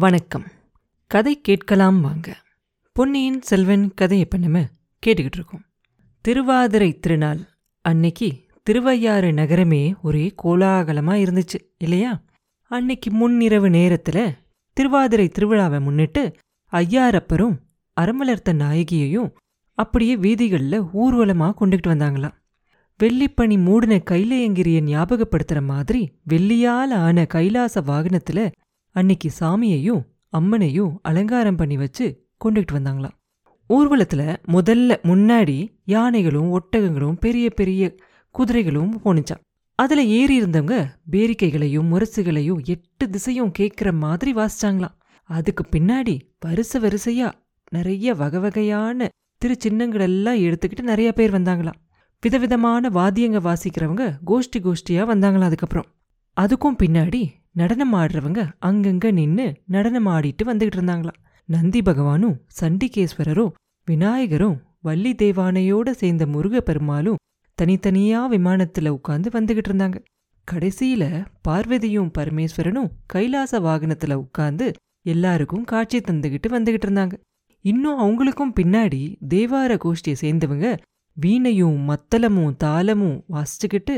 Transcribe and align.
வணக்கம். 0.00 0.44
கதை 1.06 1.40
கேட்கலாம் 1.40 2.00
வாங்க. 2.00 2.36
பொன்னியின் 2.92 3.42
செல்வன் 3.42 3.94
கதையை 3.94 4.28
பண்ணம 4.34 4.38
நம்ம 4.38 4.60
கேட்டுக்கிட்டு 5.06 5.34
இருக்கோம். 5.34 5.64
திருவாதிரை 6.20 6.98
திருநாள். 6.98 7.38
அன்னைக்கு 7.80 8.32
திருவையாறு 8.62 9.32
நகரமே 9.32 9.94
ஒரே 10.02 10.34
கோலாகலமா 10.42 11.14
இருந்துச்சு 11.14 11.60
இல்லையா? 11.78 12.22
அன்னைக்கு 12.68 13.10
முன்னிரவு 13.10 13.68
நேரத்துல 13.70 14.34
திருவாதிரை 14.72 15.30
திருவிழாவை 15.38 15.80
முன்னிட்டு 15.80 16.32
ஐயாரப்பரும் 16.72 17.58
அரமலர்த்த 18.00 18.52
நாயகியையும் 18.52 19.32
அப்படியே 19.74 20.16
வீதிகள்ல 20.16 20.88
ஊர்வலமா 20.94 21.52
கொண்டுகிட்டு 21.60 21.86
வந்தாங்களாம். 21.86 22.34
வெள்ளிப்பனி 23.02 23.62
மூடின 23.62 23.96
கைலையங்கிரியை 24.10 24.80
ஞாபகப்படுத்துற 24.80 25.62
மாதிரி 25.62 26.12
வெள்ளியால் 26.30 26.94
ஆன 26.94 27.26
கைலாச 27.26 27.80
வாகனத்துல 27.80 28.52
அன்னைக்கு 28.98 29.28
சாமியையும் 29.40 30.02
அம்மனையும் 30.38 30.92
அலங்காரம் 31.02 31.56
பண்ணி 31.56 31.76
வச்சு 31.76 32.06
கொண்டுகிட்டு 32.44 32.74
வந்தாங்களாம். 32.76 33.16
ஊர்வலத்தில் 33.70 34.28
முதல்ல 34.52 34.96
முன்னாடி 35.10 35.56
யானைகளும் 35.84 36.50
ஒட்டகங்களும் 36.58 37.18
பெரிய 37.24 37.46
பெரிய 37.50 37.94
குதிரைகளும் 38.34 38.92
போனுச்சாம் 39.04 39.42
அதுல 39.78 40.02
ஏறி 40.18 40.34
இருந்தவங்க 40.40 40.76
பேரிக்கைகளையும் 41.12 41.88
முரசுகளையும் 41.92 42.60
எட்டு 42.64 43.10
திசையும் 43.10 43.52
கேட்குற 43.58 43.88
மாதிரி 44.04 44.32
வாசிச்சாங்களாம். 44.34 44.94
அதுக்கு 45.30 45.64
பின்னாடி 45.72 46.14
வரிசை 46.40 46.80
வரிசையா 46.80 47.28
நிறைய 47.70 48.14
வகை 48.14 48.40
வகையான 48.40 49.08
திருச்சின்னங்களெல்லாம் 49.42 50.40
எடுத்துக்கிட்டு 50.46 50.88
நிறைய 50.92 51.10
பேர் 51.12 51.32
வந்தாங்களாம். 51.32 51.80
விதவிதமான 52.22 52.88
வாத்தியங்க 52.88 53.40
வாசிக்கிறவங்க 53.48 54.04
கோஷ்டி 54.26 54.58
கோஷ்டியாக 54.58 55.10
வந்தாங்களாம் 55.12 55.50
அதுக்கப்புறம். 55.50 55.88
அதுக்கும் 56.40 56.78
பின்னாடி 56.82 57.20
நடனம் 57.52 57.94
ஆடுறவங்க 57.94 58.40
அங்கங்க 58.66 59.12
நின்னு 59.12 59.54
நடனம் 59.66 60.06
ஆடிட்டு 60.06 60.44
வந்துகிட்டு 60.44 60.78
இருந்தாங்களாம் 60.78 61.20
நந்தி 61.44 61.80
பகவானும் 61.80 62.36
சண்டிகேஸ்வரரும் 62.60 63.52
விநாயகரும் 63.88 64.56
வள்ளி 64.80 65.12
தேவானையோட 65.12 65.90
சேர்ந்த 65.90 66.26
முருகப்பெருமாளும் 66.26 67.20
தனித்தனியா 67.58 68.20
விமானத்துல 68.30 68.88
உட்காந்து 68.88 69.28
வந்துகிட்டு 69.32 69.70
இருந்தாங்க. 69.70 69.98
கடைசியில 70.48 71.04
பார்வதியும் 71.48 72.10
பரமேஸ்வரனும் 72.18 72.90
கைலாச 73.06 73.60
வாகனத்துல 73.60 74.24
உட்காந்து 74.24 74.72
எல்லாருக்கும் 75.02 75.64
காட்சி 75.64 75.98
தந்துகிட்டு 75.98 76.48
வந்துகிட்டு 76.48 76.86
இருந்தாங்க. 76.86 77.14
இன்னும் 77.64 78.00
அவங்களுக்கும் 78.00 78.52
பின்னாடி 78.60 79.00
தேவார 79.28 79.78
கோஷ்டியை 79.84 80.16
சேர்ந்தவங்க 80.20 80.78
வீணையும் 81.16 81.78
மத்தளமும் 81.88 82.56
தாளமும் 82.56 83.18
வாசிச்சுக்கிட்டு 83.28 83.96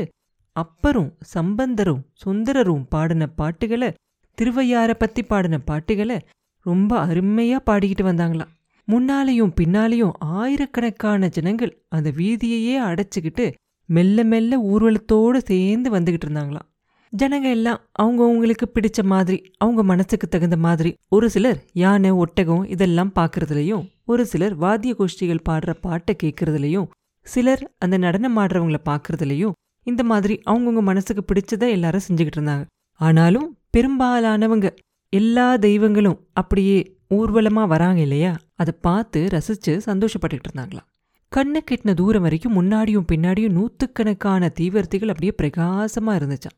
அப்பரும் 0.55 1.11
சம்பந்தரும் 1.33 2.03
சுந்தரரும் 2.23 2.85
பாடின 2.89 3.27
பாட்டுகளை 3.35 3.89
திருவையாரை 4.37 4.95
பத்தி 4.99 5.21
பாடின 5.23 5.59
பாட்டுகளை 5.59 6.17
ரொம்ப 6.65 6.91
அருமையா 7.05 7.59
பாடிக்கிட்டு 7.65 8.03
வந்தாங்களாம் 8.03 8.53
முன்னாலேயும் 8.87 9.53
பின்னாலேயும் 9.59 10.15
ஆயிரக்கணக்கான 10.35 11.29
ஜனங்கள் 11.29 11.73
அந்த 11.89 12.09
வீதியையே 12.17 12.75
அடைச்சிக்கிட்டு 12.85 13.45
மெல்ல 13.89 14.23
மெல்ல 14.23 14.53
ஊர்வலத்தோடு 14.63 15.39
சேர்ந்து 15.43 15.89
வந்துகிட்டு 15.89 16.25
இருந்தாங்களாம் 16.25 16.67
ஜனங்க 17.13 17.47
எல்லாம் 17.49 17.79
அவங்கவுங்களுக்கு 18.01 18.65
பிடிச்ச 18.73 18.99
மாதிரி 19.03 19.37
அவங்க 19.57 19.81
மனசுக்கு 19.83 20.27
தகுந்த 20.27 20.57
மாதிரி 20.57 20.91
ஒரு 21.09 21.27
சிலர் 21.29 21.59
யானை 21.73 22.11
ஒட்டகம் 22.15 22.65
இதெல்லாம் 22.65 23.13
பார்க்குறதுலையும் 23.15 23.85
ஒரு 24.05 24.25
சிலர் 24.25 24.55
வாத்திய 24.55 24.93
கோஷ்டிகள் 24.99 25.45
பாடுற 25.49 25.73
பாட்டை 25.81 26.15
கேட்குறதுலையும் 26.23 26.87
சிலர் 27.25 27.63
அந்த 27.77 27.95
நடனம் 27.97 28.37
ஆடுறவங்கள 28.37 28.79
பார்க்குறதுலையும் 28.85 29.55
இந்த 29.91 30.03
மாதிரி 30.11 30.35
அவங்கவுங்க 30.49 30.83
மனசுக்கு 30.89 31.23
பிடிச்சத 31.29 31.63
எல்லாரும் 31.69 32.05
செஞ்சுக்கிட்டு 32.07 32.39
இருந்தாங்க. 32.39 32.65
ஆனாலும் 32.99 33.49
பெரும்பாலானவங்க 33.77 34.69
எல்லா 35.13 35.47
தெய்வங்களும் 35.65 36.19
அப்படியே 36.33 36.77
ஊர்வலமா 37.15 37.63
வராங்க 37.67 37.99
இல்லையா? 38.01 38.33
அதை 38.55 38.73
பார்த்து 38.81 39.19
ரசிச்சு 39.35 39.73
சந்தோஷப்பட்டுக்கிட்டு 39.89 40.49
இருந்தாங்களாம். 40.49 40.87
கண்ணு 41.31 41.59
கெட்டின 41.69 41.93
தூரம் 41.93 42.21
வரைக்கும் 42.21 42.55
முன்னாடியும் 42.57 43.07
பின்னாடியும் 43.11 43.55
நூற்றுக்கணக்கான 43.57 44.51
தீவர்த்திகள் 44.59 45.11
அப்படியே 45.13 45.33
பிரகாசமா 45.41 46.13
இருந்துச்சான் 46.19 46.57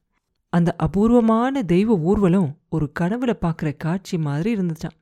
அந்த 0.53 0.69
அபூர்வமான 0.85 1.63
தெய்வ 1.63 1.97
ஊர்வலம் 2.09 2.50
ஒரு 2.69 2.85
கனவுல 3.00 3.31
பார்க்குற 3.44 3.69
காட்சி 3.77 4.16
மாதிரி 4.27 4.50
இருந்துச்சான் 4.56 4.97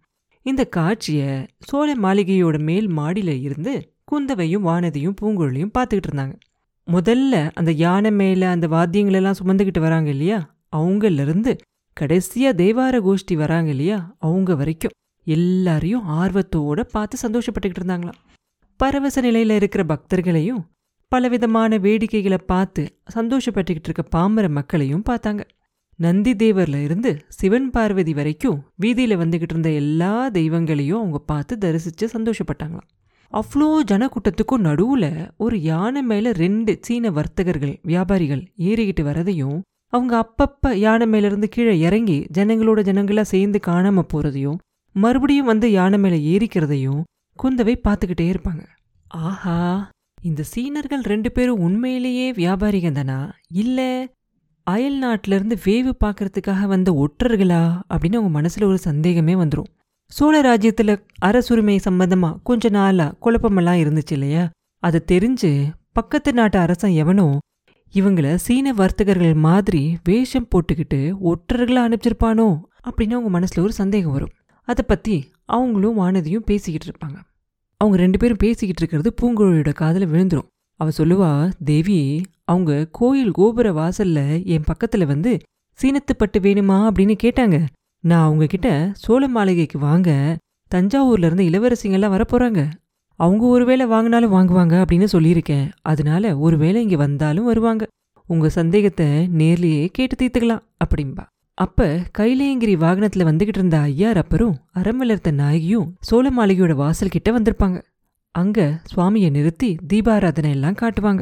இந்த 0.46 0.64
காட்சிய 0.76 1.22
சோழ 1.60 1.90
மாளிகையோட 1.96 2.58
மேல் 2.64 2.88
மாடியில் 2.88 3.34
இருந்து 3.42 3.74
குந்தவையும் 4.12 4.68
வானதியும் 4.68 5.18
பூங்குழலியும் 5.22 5.74
பார்த்துக்கிட்டு 5.78 6.10
இருந்தாங்க. 6.10 6.36
முதல்ல 6.92 7.52
அந்த 7.54 7.72
யானை 7.72 8.12
மேல 8.12 8.50
அந்த 8.50 8.68
வாத்தியங்களெல்லாம் 8.68 9.40
சுமந்துக்கிட்டு 9.44 9.80
வராங்க 9.80 10.10
இல்லையா? 10.10 10.58
அவங்கல 10.76 11.22
இருந்து 11.22 11.58
கடைசியா 12.02 12.50
தேவார 12.62 12.96
கோஷ்டி 13.00 13.36
வராங்க 13.36 13.70
இல்லையா? 13.70 14.16
அவங்க 14.20 14.56
வரைக்கும் 14.56 14.92
எல்லாரையும் 15.28 16.08
ஆர்வத்தோட 16.10 16.82
பார்த்து 16.82 17.30
சந்தோஷப்பட்டுக்கிட்டு 17.30 17.80
இருந்தாங்களாம். 17.80 18.20
பரவச 18.76 19.22
நிலையில 19.22 19.52
இருக்கிற 19.52 19.84
பக்தர்களையும் 19.84 20.62
பலவிதமான 21.12 21.78
வேடிக்கைகளை 21.78 22.40
பார்த்து 22.46 22.84
சந்தோஷப்பட்டுக்கிட்டு 23.16 23.90
இருக்க 23.90 24.04
பாமர 24.04 24.50
மக்களையும் 24.50 25.04
பார்த்தாங்க. 25.10 25.42
நந்தி 26.00 26.34
தேவர்ல 26.34 26.84
இருந்து 26.84 27.12
சிவன் 27.30 27.70
பார்வதி 27.70 28.14
வரைக்கும் 28.14 28.60
வீதியில 28.82 29.16
வந்துகிட்டு 29.22 29.56
இருந்த 29.56 29.70
எல்லா 29.70 30.30
தெய்வங்களையும் 30.30 30.98
அவங்க 30.98 31.20
பார்த்து 31.20 31.58
தரிசிச்சு 31.62 32.08
சந்தோஷப்பட்டாங்களாம். 32.14 32.90
அவ்வளோ 33.34 33.84
ஜனக்கூட்டத்துக்கும் 33.92 34.66
நடுவுல 34.66 35.06
ஒரு 35.38 35.62
யானை 35.62 36.02
மேல 36.02 36.32
ரெண்டு 36.32 36.80
சீன 36.82 37.12
வர்த்தகர்கள் 37.12 37.80
வியாபாரிகள் 37.82 38.48
ஏறிக்கிட்டு 38.58 39.04
வரதையும் 39.04 39.62
அவங்க 39.94 40.14
அப்பப்ப 40.18 40.76
யானை 40.76 41.08
மேல 41.08 41.26
இருந்து 41.26 41.50
கீழே 41.50 41.80
இறங்கி 41.80 42.28
ஜனங்களோட 42.34 42.82
ஜனங்களா 42.82 43.22
சேர்ந்து 43.22 43.60
காணாம 43.68 44.04
போறதையும் 44.14 44.60
மறுபடியும் 44.96 45.46
வந்து 45.46 45.72
யானை 45.72 46.00
மேல 46.00 46.16
ஏறிக்கிறதையும் 46.16 47.02
குந்தவை 47.40 47.76
பார்த்துக்கிட்டே 47.84 48.30
இருப்பாங்க. 48.30 48.64
ஆஹா! 49.08 49.92
இந்த 50.24 50.44
சீனர்கள் 50.44 51.02
ரெண்டு 51.02 51.32
பேரும் 51.32 51.60
உண்மையிலேயே 51.60 52.32
வியாபாரிகள் 52.32 52.92
தானா 52.92 53.32
இல்ல 53.50 54.08
அயல் 54.68 55.04
நாட்டுல 55.04 55.34
இருந்து 55.34 55.56
வேவு 55.66 55.94
பார்க்கறதுக்காக 56.06 56.66
வந்த 56.66 56.92
ஒற்றர்களா? 56.94 57.62
அப்படின்னு 57.90 58.16
அவங்க 58.16 58.42
மனசுல 58.42 58.64
ஒரு 58.64 58.78
சந்தேகமே 58.78 59.36
வந்துடும் 59.36 59.72
சோழ 60.12 60.42
ராஜ்யத்தில் 60.42 61.04
அரசுரிமை 61.20 61.80
சம்பந்தமா 61.84 62.38
கொஞ்ச 62.44 62.70
நாளா 62.70 63.16
குழப்பமெல்லாம் 63.22 63.82
இருந்துச்சு 63.82 64.12
இல்லையா? 64.12 64.50
அதை 64.80 65.00
தெரிஞ்சு 65.12 65.72
பக்கத்து 65.92 66.34
நாட்டு 66.34 66.60
அரசன் 66.60 66.92
எவனோ 66.92 67.38
இவங்கள 67.94 68.36
சீன 68.36 68.74
வர்த்தகர்கள் 68.74 69.34
மாதிரி 69.34 69.98
வேஷம் 70.04 70.48
போட்டுக்கிட்டு 70.48 71.14
ஒற்றர்களாக 71.24 71.88
அனுப்பிச்சிருப்பானோ 71.88 72.62
அப்படின்னு 72.84 73.14
அவங்க 73.14 73.40
மனசுல 73.40 73.60
ஒரு 73.60 73.74
சந்தேகம் 73.74 74.12
வரும். 74.12 74.30
அதை 74.64 74.86
பத்தி 74.88 75.32
அவங்களும் 75.46 76.00
வானதியும் 76.00 76.46
பேசிக்கிட்டு 76.46 76.88
இருப்பாங்க. 76.88 77.18
அவங்க 77.78 77.98
ரெண்டு 77.98 78.18
பேரும் 78.18 78.38
பேசிக்கிட்டு 78.40 78.82
இருக்கிறது 78.82 79.14
பூங்குழலியோட 79.22 79.74
காதில் 79.74 80.08
விழுந்துரும். 80.08 80.48
அவ 80.76 80.90
சொல்லுவா 80.98 81.52
தேவி 81.64 82.22
அவங்க 82.44 82.88
கோயில் 82.92 83.32
கோபுர 83.32 83.72
வாசல்ல 83.72 84.46
என் 84.46 84.64
பக்கத்துல 84.64 85.06
வந்து 85.06 85.40
சீனத்துப்பட்டு 85.82 86.40
வேணுமா? 86.40 86.90
அப்படின்னு 86.90 87.18
கேட்டாங்க. 87.24 87.66
நான் 88.04 88.30
உங்ககிட்ட 88.30 88.70
சோழ 88.94 89.28
மாளிகைக்கு 89.28 89.80
வாங்க 89.80 90.10
தஞ்சாவூர்ல 90.72 91.30
இருந்து 91.30 91.48
இளவரசிங்கெல்லாம் 91.50 92.16
வரப்போறாங்க 92.16 92.62
அவங்க 93.20 93.44
ஒருவேளை 93.46 93.86
வாங்கினாலும் 93.88 94.34
வாங்குவாங்க 94.36 94.76
அப்படின்னு 94.82 95.08
சொல்லியிருக்கேன். 95.14 95.66
அதனால 95.82 96.38
ஒருவேளை 96.38 96.82
இங்கே 96.82 96.96
வந்தாலும் 96.96 97.46
வருவாங்க. 97.46 97.86
உங்க 98.30 98.50
சந்தேகத்தை 98.50 99.08
நேர்லேயே 99.40 99.88
கேட்டு 99.92 100.16
தீர்த்துக்கலாம் 100.16 100.64
அப்படிம்பா. 100.84 101.24
அப்ப 101.58 101.88
கைலேயங்கிரி 102.18 102.76
வாகனத்துல 102.86 103.28
வந்துகிட்டு 103.30 103.62
இருந்த 103.62 103.78
ஐயார் 103.80 104.18
அப்பரும் 104.18 104.56
அறமலர்த்த 104.74 105.32
நாயகியும் 105.32 105.88
சோழ 106.00 106.30
மாளிகையோட 106.30 106.74
வாசல் 106.74 107.10
கிட்ட 107.10 107.32
வந்திருப்பாங்க. 107.32 107.80
அங்க 108.36 108.82
சுவாமியை 108.92 109.30
நிறுத்தி 109.30 109.78
தீபாராதனை 109.88 110.50
எல்லாம் 110.50 110.80
காட்டுவாங்க. 110.82 111.22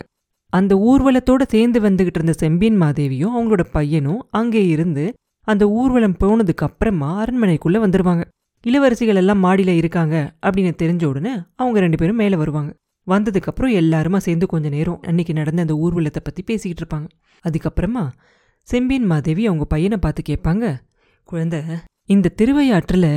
அந்த 0.53 0.75
ஊர்வலத்தோட 0.89 1.43
சேர்ந்து 1.47 1.79
வந்துகிட்டு 1.79 2.19
இருந்த 2.19 2.33
செம்பியன் 2.33 2.81
மாதேவியும் 2.81 3.33
அவங்களோட 3.35 3.63
பையனும் 3.71 4.21
அங்கே 4.29 4.67
இருந்து 4.67 5.05
அந்த 5.47 5.63
ஊர்வலம் 5.79 6.17
போனதுக்கு 6.21 6.65
அப்புறமா 6.67 7.09
அரண்மனைக்குள்ள 7.23 7.77
வந்துருவாங்க. 7.83 8.23
இளவரசிகள் 8.63 9.19
எல்லாம் 9.21 9.43
மாடியில 9.43 9.71
இருக்காங்க 9.81 10.15
அப்படின்னு 10.45 10.73
தெரிஞ்ச 10.81 11.03
உடனே 11.05 11.33
அவங்க 11.55 11.77
ரெண்டு 11.79 11.97
பேரும் 11.97 12.19
மேலே 12.21 12.35
வருவாங்க. 12.35 12.71
வந்ததுக்கு 13.07 13.49
அப்புறம் 13.51 13.73
எல்லாருமா 13.81 14.19
சேர்ந்து 14.25 14.45
கொஞ்ச 14.53 14.69
நேரம் 14.69 15.01
அன்னைக்கு 15.09 15.33
நடந்த 15.33 15.65
அந்த 15.65 15.75
ஊர்வலத்தை 15.83 16.21
பத்தி 16.23 16.41
பேசிக்கிட்டு 16.41 16.83
இருப்பாங்க. 16.83 17.07
அதுக்கப்புறமா 17.45 18.03
செம்பியன் 18.67 19.07
மாதேவி 19.11 19.43
அவங்க 19.49 19.65
பையனை 19.65 19.97
பார்த்து 19.97 20.21
கேட்பாங்க 20.29 20.65
குழந்தை 21.29 21.59
இந்த 22.09 22.33
திருவையாற்றில் 22.39 23.11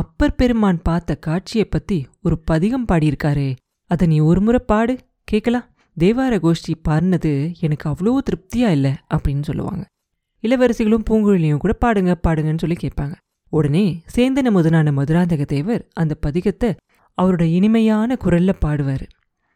அப்பர் 0.00 0.38
பெருமான் 0.40 0.80
பார்த்த 0.82 1.16
காட்சியை 1.26 1.66
பத்தி 1.66 1.98
ஒரு 2.22 2.36
பதிகம் 2.50 2.88
பாடியிருக்காரே. 2.88 3.50
அதை 3.90 4.04
நீ 4.12 4.16
ஒரு 4.30 4.40
முறை 4.40 4.60
பாடு 4.66 4.94
கேட்கலாம். 5.24 5.66
தேவார 5.96 6.34
கோஷ்டி 6.44 6.72
பாடினது 6.88 7.32
எனக்கு 7.60 7.86
அவ்வளோ 7.90 8.14
திருப்தியா 8.28 8.70
இல்லை 8.76 8.92
அப்படின்னு 9.14 9.44
சொல்லுவாங்க. 9.50 9.84
இளவரசிகளும் 10.44 11.04
பூங்குழலியும் 11.10 11.56
கூட 11.56 11.78
பாடுங்க 11.80 12.14
பாடுங்கன்னு 12.26 12.58
சொல்லி 12.58 12.76
கேட்பாங்க. 12.80 13.14
உடனே 13.48 14.02
சேந்தன 14.16 14.50
முதனான 14.50 14.92
மதுராந்தக 14.92 15.44
தேவர் 15.44 15.88
அந்த 15.92 16.14
பதிகத்தை 16.26 16.76
அவரோட 17.22 17.42
இனிமையான 17.42 18.16
குரல்ல 18.24 18.52
பாடுவார். 18.64 19.04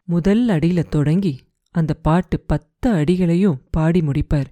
முதல் 0.05 0.49
அடியில 0.49 0.83
தொடங்கி 0.89 1.41
அந்த 1.71 1.95
பாட்டு 1.95 2.41
பத்து 2.41 2.91
அடிகளையும் 2.91 3.59
பாடி 3.71 4.01
முடிப்பார். 4.01 4.47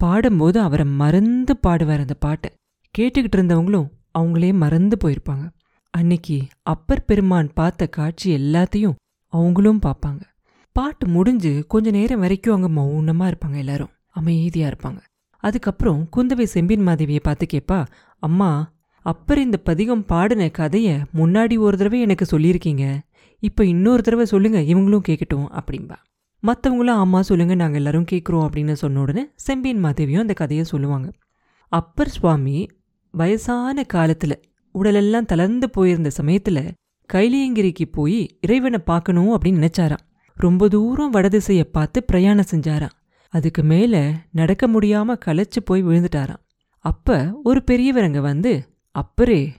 பாடும்போது 0.00 0.60
அவரை 0.60 0.86
மறந்து 0.86 1.56
பாடுவார் 1.66 1.98
அந்த 1.98 2.14
பாட்டை. 2.14 2.50
கேட்டுக்கிட்டு 2.98 3.36
இருந்தவங்களும் 3.36 3.88
அவங்களே 4.18 4.52
மறந்து 4.52 4.96
போயிருப்பாங்க. 5.04 5.50
அன்னைக்கு 5.90 6.46
அப்பர் 6.62 7.04
பெருமான் 7.04 7.50
பார்த்த 7.54 7.86
காட்சி 7.86 8.36
எல்லாத்தையும் 8.36 8.96
அவங்களும் 9.32 9.80
பார்ப்பாங்க. 9.86 10.20
பாட்டு 10.72 11.08
முடிஞ்சு 11.08 11.64
கொஞ்ச 11.68 11.90
நேரம் 11.90 12.20
வரைக்கும் 12.20 12.54
அவங்க 12.54 12.80
மௌனமா 12.80 13.26
இருப்பாங்க 13.26 13.56
எல்லாரும். 13.56 13.92
அமைதியா 14.10 14.68
இருப்பாங்க. 14.68 14.98
அதுக்கப்புறம் 15.46 16.00
குந்தவை 16.16 16.46
செம்பின் 16.54 16.86
மாதேவியை 16.88 17.22
பார்த்து 17.22 17.46
கேட்பா 17.52 17.78
அம்மா 18.22 18.50
அப்பர் 19.06 19.40
இந்த 19.44 19.58
பதிகம் 19.68 20.04
பாடின 20.10 20.48
கதையை 20.58 20.94
முன்னாடி 21.18 21.56
ஒரு 21.66 21.76
தடவை 21.80 21.98
எனக்கு 22.06 22.24
சொல்லியிருக்கீங்க. 22.32 22.84
இப்போ 23.42 23.62
இன்னொரு 23.64 24.02
தடவை 24.02 24.24
சொல்லுங்க 24.32 24.58
இவங்களும் 24.72 25.04
கேட்கட்டும் 25.08 25.48
அப்படின்பா 25.58 25.96
மற்றவங்களும் 26.42 27.02
அம்மா 27.04 27.20
சொல்லுங்க 27.28 27.54
நாங்கள் 27.60 27.80
எல்லாரும் 27.80 28.08
கேட்குறோம் 28.12 28.44
அப்படின்னு 28.46 28.74
சொன்ன 28.82 29.00
உடனே 29.00 29.22
செம்பியன் 29.46 29.84
மாதேவியும் 29.84 30.24
அந்த 30.24 30.34
கதையை 30.40 30.64
சொல்லுவாங்க. 30.72 31.08
அப்பர் 31.72 32.12
சுவாமி 32.16 32.58
வயசான 33.14 33.84
காலத்தில் 33.94 34.36
உடலெல்லாம் 34.74 35.30
தளர்ந்து 35.30 35.66
போயிருந்த 35.70 36.10
சமயத்தில் 36.18 36.62
கைலியங்கிரிக்கு 37.10 37.86
போய் 37.96 38.20
இறைவனை 38.44 38.80
பார்க்கணும் 38.90 39.32
அப்படின்னு 39.34 39.62
நினைச்சாராம். 39.62 40.04
ரொம்ப 40.36 40.68
தூரம் 40.68 41.14
வடதிசையை 41.16 41.66
பார்த்து 41.76 41.98
பிரயாணம் 42.10 42.50
செஞ்சாராம். 42.50 42.94
அதுக்கு 43.28 43.62
மேல 43.62 44.14
நடக்க 44.32 44.68
முடியாம 44.68 45.18
களைச்சு 45.26 45.60
போய் 45.64 45.84
விழுந்துட்டாராம். 45.84 46.42
அப்ப 46.78 47.40
ஒரு 47.44 47.62
பெரியவரங்க 47.70 48.02
அங்க 48.02 48.20
வந்து 48.20 48.68
அப்பரே 48.98 49.52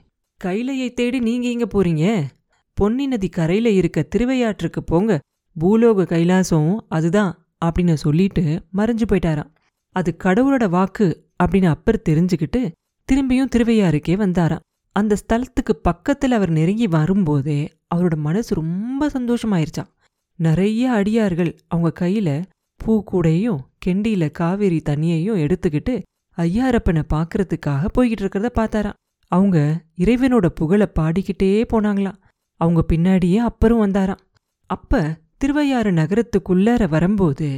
கைலையை 0.44 0.94
தேடி 0.94 1.18
நீங்க 1.18 1.48
எங்க 1.48 1.66
போறீங்க? 1.66 2.28
பொன்னி 2.74 3.06
நதி 3.06 3.28
கரையில 3.28 3.70
இருக்க 3.70 4.08
திருவையாற்றுக்கு 4.16 4.80
போங்க. 4.86 5.20
பூலோக 5.60 6.04
கைலாசம் 6.04 6.76
அதுதான் 6.88 7.46
அப்படின்னு 7.64 7.94
சொல்லிட்டு 7.94 8.64
மறைஞ்சு 8.74 9.02
போயிட்டாராம். 9.12 9.50
அது 9.92 10.16
கடவுளோட 10.24 10.68
வாக்கு 10.68 11.30
அப்படின்னு 11.44 11.66
அப்பர் 11.66 12.02
தெரிஞ்சுக்கிட்டு 12.08 12.72
திரும்பியும் 13.12 13.50
திருவையாறுக்கே 13.56 14.16
வந்தாராம். 14.16 14.60
அந்த 14.92 15.16
ஸ்தலத்துக்கு 15.22 15.72
பக்கத்துல 15.88 16.26
அவர் 16.26 16.50
நெருங்கி 16.50 16.86
வரும்போதே 16.86 17.72
அவரோட 17.94 18.16
மனசு 18.16 18.54
ரொம்ப 18.54 19.08
சந்தோஷமாயிருச்சாம். 19.08 19.90
நிறைய 20.36 20.90
அடியார்கள் 20.90 21.58
அவங்க 21.68 21.92
கையில 22.00 22.42
பூக்கூடையும் 22.84 23.60
கெண்டியில 23.86 24.30
காவேரி 24.30 24.80
தண்ணியையும் 24.88 25.40
எடுத்துக்கிட்டு 25.44 25.94
ஐயாரப்பனை 26.38 27.02
பார்க்கறதுக்காக 27.14 27.88
போய்கிட்டு 27.96 28.22
இருக்கிறத 28.24 28.48
பார்த்தாராம். 28.58 28.98
அவங்க 29.32 29.58
இறைவனோட 29.98 30.46
புகழை 30.46 30.86
பாடிக்கிட்டே 30.98 31.50
போனாங்களாம். 31.72 32.18
அவங்க 32.60 32.80
பின்னாடியே 32.92 33.38
அப்பரும் 33.48 33.82
வந்தாராம். 33.84 34.22
அப்ப 34.70 35.02
திருவையாறு 35.36 35.90
நகரத்துக்குள்ளார 35.92 36.88
வரும்போது 36.88 37.48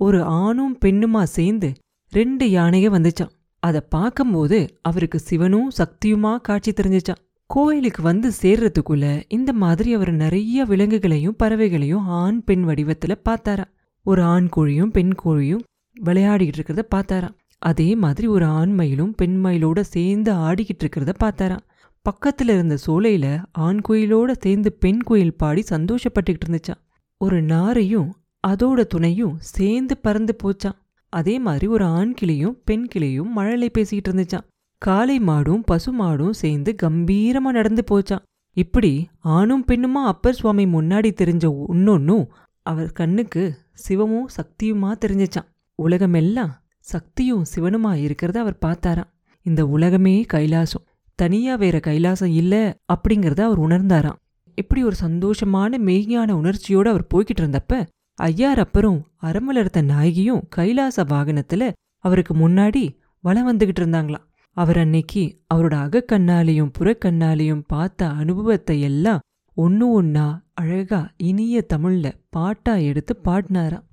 ஒரு 0.00 0.22
ஆணும் 0.22 0.78
பெண்ணுமா 0.84 1.22
சேர்ந்து 1.22 1.68
ரெண்டு 2.12 2.46
யானைய 2.46 2.88
வந்துச்சான் 2.96 3.32
அதை 3.62 3.80
பார்க்கும்போது 3.88 4.58
அவருக்கு 4.82 5.18
சிவனும் 5.18 5.70
சக்தியுமா 5.78 6.32
காட்சி 6.40 6.72
தெரிஞ்சிச்சான் 6.72 7.22
கோயிலுக்கு 7.50 8.02
வந்து 8.02 8.28
சேர்றதுக்குள்ள 8.42 9.22
இந்த 9.28 9.52
மாதிரி 9.52 9.94
அவர் 9.94 10.12
நிறைய 10.12 10.64
விலங்குகளையும் 10.64 11.36
பறவைகளையும் 11.42 12.06
ஆண் 12.20 12.44
பெண் 12.44 12.64
வடிவத்துல 12.68 13.14
பார்த்தாராம். 13.24 13.72
ஒரு 14.06 14.22
ஆண் 14.22 14.48
கோழியும் 14.56 14.90
பெண் 14.90 15.14
கோழியும் 15.24 15.64
விளையாடிக்கிட்டு 15.96 16.58
இருக்கிறத 16.58 16.82
பார்த்தாராம். 16.94 17.36
அதே 17.62 17.88
மாதிரி 17.94 18.26
ஒரு 18.26 18.46
ஆண் 18.58 18.72
மயிலும் 18.72 19.14
பெண் 19.14 19.36
மயிலோட 19.44 19.80
சேர்ந்து 19.94 20.30
ஆடிக்கிட்டு 20.46 20.82
இருக்கிறத 20.84 21.12
பார்த்தாராம். 21.24 21.64
பக்கத்துல 22.04 22.54
இருந்த 22.56 22.76
சோலையில் 22.76 23.32
ஆண் 23.58 23.80
கோயிலோட 23.88 24.30
சேர்ந்து 24.40 24.70
பெண் 24.72 25.00
கோயில் 25.00 25.36
பாடி 25.36 25.62
சந்தோஷப்பட்டுக்கிட்டு 25.70 26.46
இருந்துச்சான் 26.46 26.80
ஒரு 27.20 27.38
நாரையும் 27.42 28.10
அதோட 28.44 28.80
துணையும் 28.84 29.34
சேர்ந்து 29.38 29.94
பறந்து 29.96 30.34
போச்சான் 30.42 30.76
அதே 31.12 31.34
மாதிரி 31.38 31.66
ஒரு 31.66 31.84
ஆண் 31.84 32.14
கிளியும் 32.14 32.56
பெண் 32.64 32.86
கிளியும் 32.86 33.32
மழலை 33.32 33.68
பேசிக்கிட்டு 33.70 34.10
இருந்துச்சான் 34.10 34.46
காளை 34.82 35.16
மாடும் 35.20 35.62
பசு 35.64 35.90
மாடும் 36.02 36.34
சேர்ந்து 36.34 36.70
கம்பீரமா 36.82 37.50
நடந்து 37.50 37.82
போச்சான் 37.90 38.24
இப்படி 38.56 38.92
ஆணும் 39.36 39.64
பெண்ணுமா 39.66 40.02
அப்பர் 40.04 40.34
சுவாமி 40.34 40.64
முன்னாடி 40.66 41.10
தெரிஞ்ச 41.20 41.44
ஒன்னொன்னும் 41.68 42.26
அவர் 42.66 42.92
கண்ணுக்கு 42.92 43.44
சிவமும் 43.88 44.30
சக்தியுமா 44.36 44.90
தெரிஞ்சிச்சான். 45.00 45.48
உலகமெல்லாம் 45.78 46.52
சக்தியும் 46.78 47.44
சிவனுமா 47.54 47.92
இருக்கிறத 48.04 48.36
அவர் 48.36 48.62
பார்த்தாராம். 48.66 49.10
இந்த 49.46 49.66
உலகமே 49.66 50.14
கைலாசம். 50.32 50.84
தனியா 51.18 51.54
வேற 51.54 51.76
கைலாசம் 51.78 52.32
இல்ல 52.32 52.54
அப்படிங்கறத 52.92 53.40
அவர் 53.40 53.60
உணர்ந்தாராம். 53.60 54.20
இப்படி 54.58 54.80
ஒரு 54.84 54.96
சந்தோஷமான 55.02 55.78
மெய்ஞான 55.88 56.30
உணர்ச்சியோட 56.32 56.86
அவர் 56.86 57.10
போய்கிட்டு 57.14 57.42
இருந்தப்ப 57.42 57.82
ஐயார் 58.18 58.60
அப்பரும் 58.64 59.00
அரமலர்த்த 59.22 59.82
நாயகியும் 59.82 60.42
கைலாச 60.48 61.04
வாகனத்துல 61.04 61.72
அவருக்கு 62.04 62.34
முன்னாடி 62.34 62.84
வலம் 63.24 63.48
வந்துகிட்டு 63.50 63.82
இருந்தாங்களாம். 63.82 64.26
அவர் 64.56 64.78
அன்னைக்கு 64.78 65.22
அவரோட 65.54 65.74
அகக்கண்ணாலையும் 65.84 66.72
புறக்கண்ணாலையும் 66.78 67.62
பார்த்த 67.66 68.08
அனுபவத்தை 68.10 68.76
எல்லாம் 68.80 69.20
ஒன்னு 69.56 70.02
ஒன்னா 70.02 70.24
அழகா 70.54 70.98
இனிய 71.16 71.66
தமிழ்ல 71.72 72.06
பாட்டா 72.28 72.74
எடுத்து 72.74 73.20
பாடினாராம். 73.24 73.86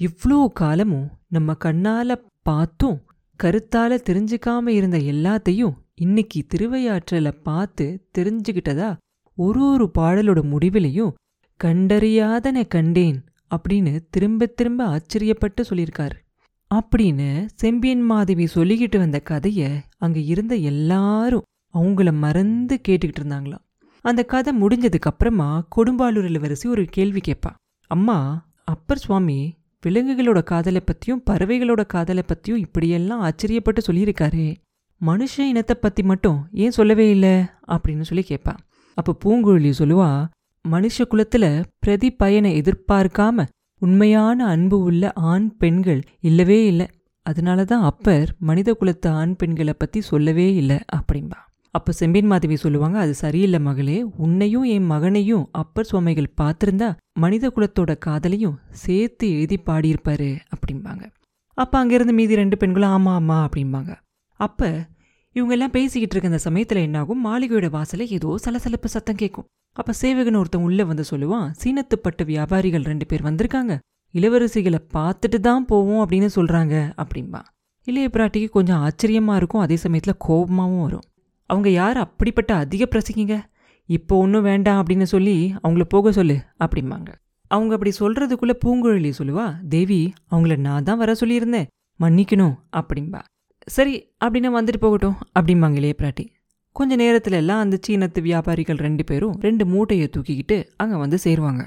இவ்ளோ 0.00 0.48
காலமும் 0.52 1.08
நம்ம 1.28 1.56
கண்ணால 1.64 2.16
பார்த்தும் 2.42 2.98
கருத்தால 3.40 3.98
தெரிஞ்சுக்காம 4.08 4.68
இருந்த 4.68 4.98
எல்லாத்தையும் 5.12 5.74
இன்னைக்கு 5.94 6.40
திருவையாற்றல 6.54 7.28
பார்த்து 7.42 7.86
தெரிஞ்சுக்கிட்டதா 8.18 8.90
ஒரு 9.38 9.62
ஒரு 9.72 9.90
பாடலோட 9.98 10.40
முடிவிலையும் 10.52 11.12
கண்டறியாதன 11.60 12.66
கண்டேன் 12.68 13.18
அப்படின்னு 13.50 13.92
திரும்ப 14.10 14.46
திரும்ப 14.46 14.80
ஆச்சரியப்பட்டு 14.86 15.62
சொல்லியிருக்காரு. 15.70 16.16
அப்படின்னு 16.70 17.28
செம்பியன் 17.54 18.02
மாதவி 18.02 18.48
சொல்லிக்கிட்டு 18.54 18.98
வந்த 18.98 19.18
கதைய 19.30 19.62
அங்க 19.98 20.18
இருந்த 20.18 20.54
எல்லாரும் 20.54 21.46
அவங்கள 21.74 22.10
மறந்து 22.16 22.80
கேட்டுக்கிட்டு 22.88 23.20
இருந்தாங்களாம். 23.20 23.64
அந்த 24.04 24.22
கதை 24.24 24.50
முடிஞ்சதுக்கு 24.60 25.10
அப்புறமா 25.10 25.48
கொடும்பாலூரில் 25.76 26.40
வரிசை 26.40 26.70
ஒரு 26.70 26.84
கேள்வி 26.84 27.20
கேட்பா. 27.28 27.50
அம்மா 27.90 28.18
அப்பர் 28.64 28.98
சுவாமி 28.98 29.38
விலங்குகளோட 29.86 30.42
காதலை 30.42 30.80
பற்றியும் 30.80 31.22
பறவைகளோட 31.30 31.86
காதலை 31.86 32.22
பற்றியும் 32.26 32.60
இப்படியெல்லாம் 32.60 33.22
ஆச்சரியப்பட்டு 33.22 33.80
சொல்லியிருக்காரே. 33.86 34.48
மனுஷ 35.00 35.34
இனத்தை 35.38 35.76
பற்றி 35.80 36.02
மட்டும் 36.02 36.48
ஏன் 36.52 36.70
சொல்லவே 36.70 37.10
இல்லை? 37.10 37.34
அப்படின்னு 37.66 38.00
சொல்லி 38.00 38.24
கேட்பா. 38.28 38.54
அப்போ 38.98 39.12
பூங்குழலி 39.24 39.72
சொல்லுவா 39.78 40.10
மனுஷ 40.64 41.06
குலத்தில் 41.08 41.50
பிரதி 41.78 42.10
பயனை 42.10 42.50
எதிர்பார்க்காம 42.60 43.46
உண்மையான 43.82 44.46
அன்பு 44.46 44.78
உள்ள 44.80 45.12
ஆண் 45.32 45.56
பெண்கள் 45.56 46.02
இல்லவே 46.20 46.66
இல்லை. 46.66 46.86
அதனால 47.26 47.64
தான் 47.64 47.82
அப்பர் 47.82 48.30
மனித 48.38 48.72
குலத்து 48.72 49.08
ஆண் 49.10 49.36
பெண்களை 49.36 49.72
பற்றி 49.72 50.00
சொல்லவே 50.00 50.54
இல்லை 50.54 50.78
அப்படின்பா 50.96 51.38
அப்போ 51.74 51.90
செம்பின் 51.92 52.28
மாதவி 52.30 52.56
சொல்லுவாங்க 52.56 52.96
அது 52.98 53.12
சரியில்லை 53.14 53.58
மகளே 53.66 53.96
உன்னையும் 54.24 54.64
என் 54.74 54.88
மகனையும் 54.92 55.44
அப்பர் 55.60 55.88
சுவாமிகள் 55.90 56.28
பார்த்திருந்தா 56.40 56.88
மனித 57.22 57.52
குலத்தோட 57.56 57.92
காதலையும் 58.06 58.56
சேர்த்து 58.84 59.26
எழுதி 59.30 59.56
பாடியிருப்பாரு 59.68 60.30
அப்படிம்பாங்க. 60.54 61.04
அப்போ 61.58 61.76
அங்கேருந்து 61.82 62.14
மீதி 62.18 62.40
ரெண்டு 62.40 62.56
பெண்களும் 62.56 62.94
ஆமாம் 62.96 63.18
ஆமாம் 63.20 63.44
அப்படிம்பாங்க. 63.46 63.92
அப்போ 64.40 64.68
இவங்க 65.36 65.52
எல்லாம் 65.56 65.74
பேசிக்கிட்டு 65.76 66.14
இருக்க 66.14 66.32
அந்த 66.32 66.42
சமயத்தில் 66.46 66.84
என்னாகும் 66.86 67.20
மாளிகையோட 67.26 67.68
வாசல 67.76 68.06
ஏதோ 68.16 68.30
சலசலப்பு 68.44 68.88
சத்தம் 68.94 69.20
கேட்கும். 69.22 69.46
அப்போ 69.76 69.92
சேவகன் 70.00 70.38
ஒருத்தன் 70.40 70.66
உள்ளே 70.68 70.84
வந்து 70.90 71.04
சொல்லுவான் 71.10 71.46
சீனத்துப்பட்டு 71.62 72.24
வியாபாரிகள் 72.30 72.88
ரெண்டு 72.90 73.06
பேர் 73.10 73.26
வந்திருக்காங்க 73.28 73.74
இளவரசிகளை 74.14 74.80
பார்த்துட்டு 74.96 75.38
தான் 75.48 75.66
போவோம் 75.70 76.02
அப்படின்னு 76.04 76.30
சொல்கிறாங்க 76.38 76.74
அப்படிம்பா. 77.02 77.42
இளைய 77.88 78.08
பிராட்டிக்கு 78.14 78.48
கொஞ்சம் 78.56 78.80
ஆச்சரியமாக 78.86 79.38
இருக்கும் 79.40 79.64
அதே 79.66 79.76
சமயத்தில் 79.84 80.20
கோபமாகவும் 80.26 80.82
வரும். 80.86 81.06
அவங்க 81.52 81.68
யார் 81.70 81.98
அப்படிப்பட்ட 82.04 82.54
அதிக 82.54 82.82
பிரசிக்கிங்க? 82.92 83.36
இப்போ 83.88 84.14
ஒன்றும் 84.16 84.42
வேண்டாம் 84.42 84.80
அப்படின்னு 84.80 85.06
சொல்லி 85.12 85.36
அவங்கள 85.62 85.84
போக 85.94 86.12
சொல்லு 86.18 86.36
அப்படிம்பாங்க. 86.64 87.10
அவங்க 87.50 87.72
அப்படி 87.76 87.92
சொல்றதுக்குள்ள 88.00 88.54
பூங்குழலி 88.64 89.12
சொல்லுவா 89.20 89.46
தேவி 89.68 90.00
அவங்கள 90.30 90.56
நான் 90.66 90.86
தான் 90.88 91.00
வர 91.02 91.12
சொல்லியிருந்தேன் 91.20 91.70
மன்னிக்கணும் 92.00 92.54
அப்படிம்பா. 92.80 93.20
சரி 93.66 93.94
அப்படின்னு 94.24 94.48
வந்துட்டு 94.58 94.80
போகட்டும் 94.84 95.16
அப்படிம்பாங்க 95.38 95.78
இளைய 95.80 95.94
பிராட்டி 95.98 96.26
கொஞ்ச 96.76 96.96
நேரத்துல 96.96 97.38
எல்லாம் 97.42 97.62
அந்த 97.64 97.76
சீனத்து 97.86 98.20
வியாபாரிகள் 98.26 98.78
ரெண்டு 98.86 99.04
பேரும் 99.04 99.34
ரெண்டு 99.40 99.64
மூட்டையை 99.66 100.06
தூக்கிக்கிட்டு 100.12 100.56
அங்க 100.76 100.96
வந்து 100.96 101.18
சேருவாங்க. 101.24 101.62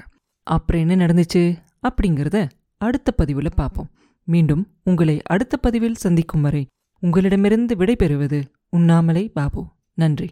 அப்புறம் 0.46 0.82
என்ன 0.84 0.94
நடந்துச்சு? 1.06 1.42
அப்படிங்கிறத 1.86 2.38
அடுத்த 2.80 3.08
பதிவுல 3.18 3.50
பார்ப்போம். 3.54 3.90
மீண்டும் 4.28 4.62
உங்களை 4.82 5.16
அடுத்த 5.34 5.56
பதிவில் 5.56 6.02
சந்திக்கும் 6.04 6.44
வரை 6.46 6.62
உங்களிடமிருந்து 7.02 7.74
விடைபெறுவது 7.80 8.40
உண்ணாமலை 8.70 9.24
பாபு. 9.28 9.62
நன்றி. 9.94 10.28